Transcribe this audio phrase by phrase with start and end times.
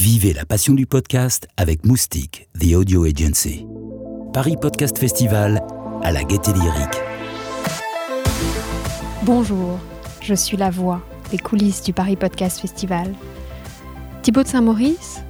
[0.00, 3.66] Vivez la passion du podcast avec Moustique, The Audio Agency.
[4.32, 5.60] Paris Podcast Festival
[6.02, 7.02] à la gaieté lyrique.
[9.24, 9.78] Bonjour,
[10.22, 13.12] je suis la voix des coulisses du Paris Podcast Festival.
[14.22, 15.20] Thibaut de Saint-Maurice,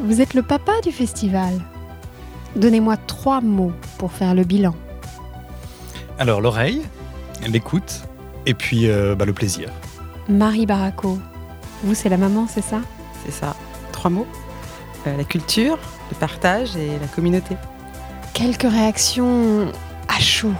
[0.00, 1.54] vous êtes le papa du festival.
[2.56, 4.74] Donnez-moi trois mots pour faire le bilan.
[6.18, 6.82] Alors l'oreille,
[7.46, 8.02] l'écoute
[8.46, 9.70] et puis euh, bah, le plaisir.
[10.28, 11.20] Marie Baraco,
[11.84, 12.80] vous c'est la maman, c'est ça?
[13.24, 13.54] C'est ça.
[13.98, 14.28] Trois mots.
[15.08, 15.76] Euh, la culture,
[16.12, 17.56] le partage et la communauté.
[18.32, 19.72] Quelques réactions
[20.06, 20.54] à chaud.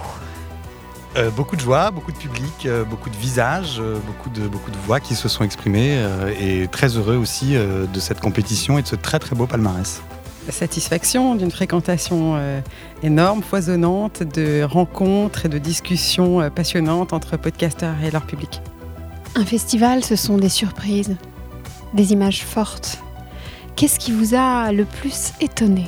[1.15, 4.71] Euh, beaucoup de joie, beaucoup de public, euh, beaucoup de visages, euh, beaucoup, de, beaucoup
[4.71, 8.77] de voix qui se sont exprimées euh, et très heureux aussi euh, de cette compétition
[8.77, 10.01] et de ce très très beau palmarès.
[10.45, 12.59] La satisfaction d'une fréquentation euh,
[13.03, 18.61] énorme, foisonnante, de rencontres et de discussions euh, passionnantes entre podcasteurs et leur public.
[19.35, 21.15] Un festival, ce sont des surprises,
[21.93, 22.99] des images fortes.
[23.79, 25.85] Qu'est-ce qui vous a le plus étonné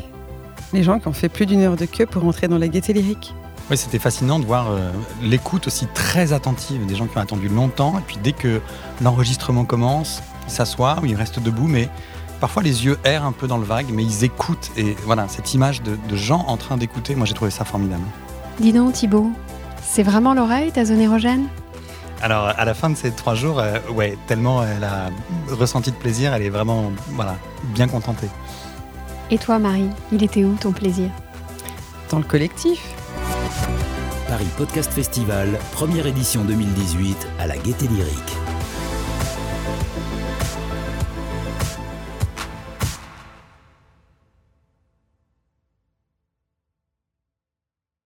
[0.72, 2.94] Les gens qui ont fait plus d'une heure de queue pour entrer dans la gaieté
[2.94, 3.36] lyrique.
[3.70, 7.50] Oui, c'était fascinant de voir euh, l'écoute aussi très attentive des gens qui ont attendu
[7.50, 8.62] longtemps et puis dès que
[9.02, 11.90] l'enregistrement commence, ils s'assoient ou ils restent debout mais
[12.40, 15.54] parfois les yeux errent un peu dans le vague mais ils écoutent et voilà, cette
[15.54, 18.06] image de, de gens en train d'écouter, moi j'ai trouvé ça formidable.
[18.62, 19.32] Dis donc Thibaut,
[19.84, 21.48] c'est vraiment l'oreille ta zone érogène?
[22.22, 25.10] Alors, à la fin de ces trois jours, euh, ouais, tellement elle a
[25.50, 27.36] ressenti de plaisir, elle est vraiment, voilà,
[27.74, 28.30] bien contentée.
[29.32, 31.10] Et toi Marie, il était où ton plaisir?
[32.12, 32.80] Dans le collectif.
[34.28, 38.38] Paris Podcast Festival, première édition 2018 à la gaieté lyrique.